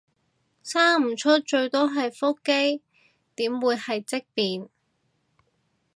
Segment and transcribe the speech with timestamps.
[0.63, 2.81] 生唔出最多係腹肌，
[3.35, 4.67] 點會係積便